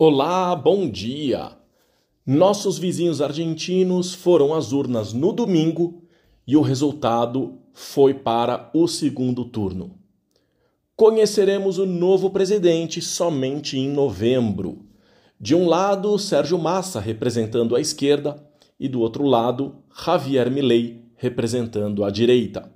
[0.00, 1.56] Olá, bom dia!
[2.24, 6.04] Nossos vizinhos argentinos foram às urnas no domingo
[6.46, 9.98] e o resultado foi para o segundo turno.
[10.94, 14.86] Conheceremos o novo presidente somente em novembro.
[15.40, 18.40] De um lado, Sérgio Massa representando a esquerda
[18.78, 22.72] e do outro lado, Javier Milei representando a direita.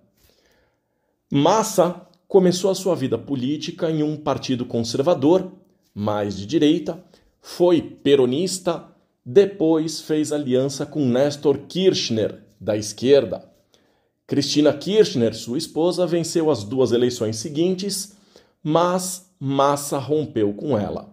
[1.30, 5.52] Massa começou a sua vida política em um partido conservador,
[5.94, 7.04] mais de direita,
[7.42, 8.84] foi peronista,
[9.26, 13.44] depois fez aliança com Nestor Kirchner, da esquerda.
[14.26, 18.16] Cristina Kirchner, sua esposa, venceu as duas eleições seguintes,
[18.62, 21.12] mas Massa rompeu com ela.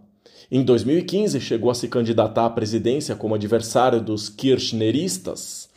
[0.52, 5.68] Em 2015, chegou a se candidatar à presidência como adversário dos kirchneristas.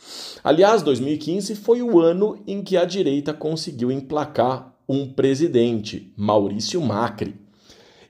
[0.43, 7.35] Aliás, 2015 foi o ano em que a direita conseguiu emplacar um presidente, Maurício Macri.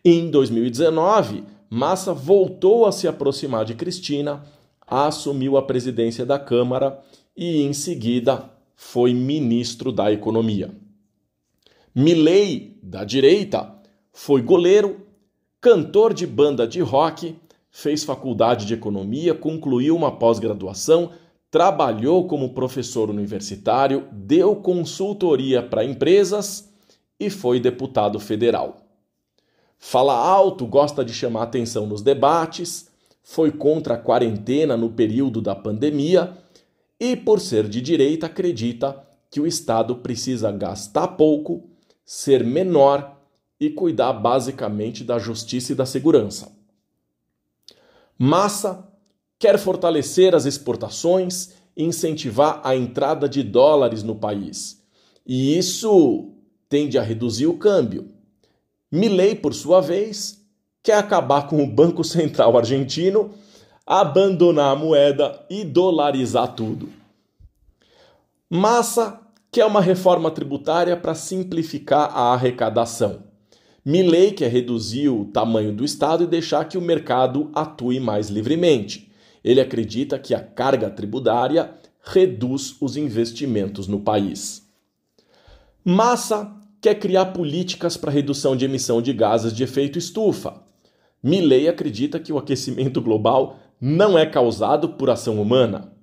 [0.05, 1.43] Em 2019,
[1.75, 4.43] Massa voltou a se aproximar de Cristina,
[4.85, 6.99] assumiu a presidência da Câmara
[7.35, 10.69] e, em seguida, foi ministro da Economia.
[11.95, 13.73] Milley, da direita,
[14.11, 15.01] foi goleiro,
[15.59, 17.35] cantor de banda de rock,
[17.71, 21.09] fez faculdade de economia, concluiu uma pós-graduação,
[21.49, 26.71] trabalhou como professor universitário, deu consultoria para empresas
[27.19, 28.82] e foi deputado federal.
[29.85, 32.89] Fala alto, gosta de chamar atenção nos debates,
[33.21, 36.37] foi contra a quarentena no período da pandemia
[36.97, 41.69] e, por ser de direita, acredita que o Estado precisa gastar pouco,
[42.05, 43.19] ser menor
[43.59, 46.49] e cuidar basicamente da justiça e da segurança.
[48.17, 48.87] Massa
[49.37, 54.81] quer fortalecer as exportações e incentivar a entrada de dólares no país.
[55.27, 56.31] E isso
[56.69, 58.12] tende a reduzir o câmbio.
[58.95, 60.39] Milley, por sua vez,
[60.83, 63.31] quer acabar com o Banco Central argentino,
[63.87, 66.89] abandonar a moeda e dolarizar tudo.
[68.47, 69.19] Massa
[69.51, 73.23] quer uma reforma tributária para simplificar a arrecadação.
[73.83, 79.11] Milley quer reduzir o tamanho do Estado e deixar que o mercado atue mais livremente.
[79.43, 81.73] Ele acredita que a carga tributária
[82.03, 84.61] reduz os investimentos no país.
[85.83, 90.61] Massa quer criar políticas para redução de emissão de gases de efeito estufa.
[91.23, 95.93] Milley acredita que o aquecimento global não é causado por ação humana.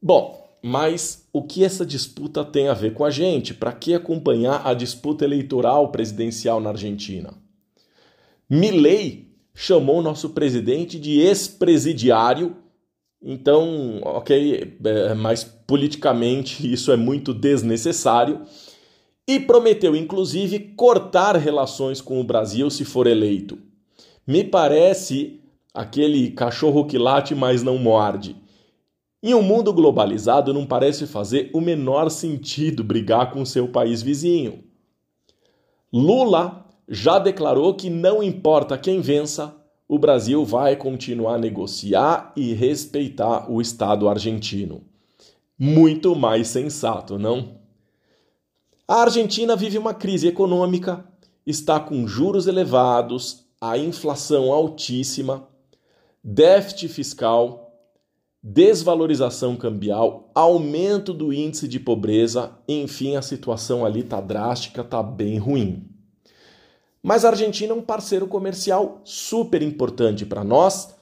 [0.00, 3.52] Bom, mas o que essa disputa tem a ver com a gente?
[3.52, 7.34] Para que acompanhar a disputa eleitoral presidencial na Argentina?
[8.48, 12.56] Milley chamou nosso presidente de ex-presidiário.
[13.20, 18.46] Então, ok, é, mas politicamente isso é muito desnecessário
[19.26, 23.58] e prometeu inclusive cortar relações com o Brasil se for eleito.
[24.26, 25.40] Me parece
[25.74, 28.36] aquele cachorro que late, mas não morde.
[29.22, 34.62] Em um mundo globalizado, não parece fazer o menor sentido brigar com seu país vizinho.
[35.92, 39.56] Lula já declarou que não importa quem vença,
[39.88, 44.82] o Brasil vai continuar a negociar e respeitar o Estado argentino.
[45.58, 47.65] Muito mais sensato, não?
[48.88, 51.04] A Argentina vive uma crise econômica,
[51.44, 55.48] está com juros elevados, a inflação altíssima,
[56.22, 57.74] déficit fiscal,
[58.40, 65.36] desvalorização cambial, aumento do índice de pobreza, enfim, a situação ali está drástica, está bem
[65.36, 65.84] ruim.
[67.02, 70.94] Mas a Argentina é um parceiro comercial super importante para nós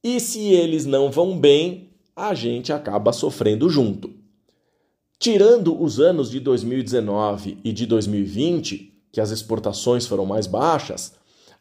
[0.00, 4.21] e se eles não vão bem, a gente acaba sofrendo junto.
[5.22, 11.12] Tirando os anos de 2019 e de 2020, que as exportações foram mais baixas,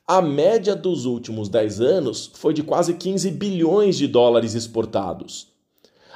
[0.07, 5.49] a média dos últimos 10 anos foi de quase 15 bilhões de dólares exportados.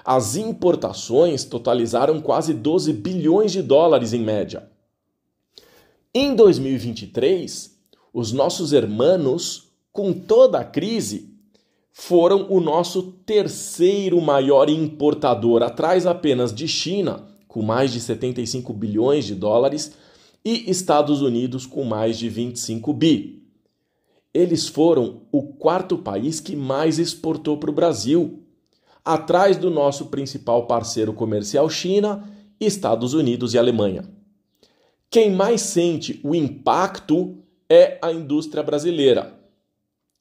[0.04, 4.68] As importações totalizaram quase 12 bilhões de dólares em média.
[6.16, 7.78] Em 2023,
[8.12, 11.30] os nossos hermanos, com toda a crise,
[11.92, 19.24] foram o nosso terceiro maior importador, atrás apenas de China, com mais de 75 bilhões
[19.24, 19.94] de dólares,
[20.44, 23.48] e Estados Unidos com mais de 25 bi.
[24.34, 28.44] Eles foram o quarto país que mais exportou para o Brasil,
[29.06, 32.30] atrás do nosso principal parceiro comercial China,
[32.60, 34.04] Estados Unidos e Alemanha.
[35.10, 37.38] Quem mais sente o impacto
[37.70, 39.34] é a indústria brasileira.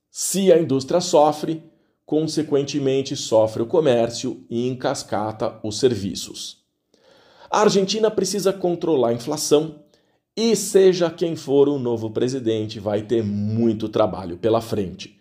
[0.09, 1.65] Se a indústria sofre,
[2.07, 6.63] consequentemente sofre o comércio e em cascata os serviços.
[7.51, 9.77] A Argentina precisa controlar a inflação
[10.37, 15.21] e, seja quem for o novo presidente, vai ter muito trabalho pela frente.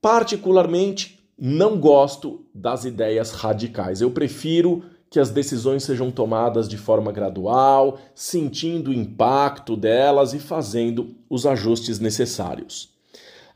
[0.00, 4.00] Particularmente, não gosto das ideias radicais.
[4.00, 10.38] Eu prefiro que as decisões sejam tomadas de forma gradual, sentindo o impacto delas e
[10.38, 12.90] fazendo os ajustes necessários.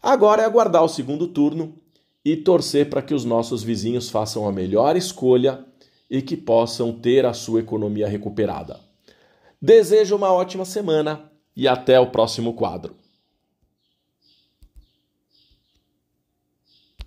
[0.03, 1.75] Agora é aguardar o segundo turno
[2.25, 5.65] e torcer para que os nossos vizinhos façam a melhor escolha
[6.13, 8.79] e que possam ter a sua economia recuperada.
[9.61, 12.95] Desejo uma ótima semana e até o próximo quadro.